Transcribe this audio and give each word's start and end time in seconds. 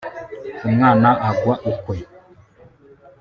umwana 0.67 1.09
agwa 1.29 1.53
ukwe 1.71 1.97